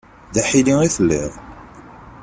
[0.33, 1.33] D aḥili i telliḍ.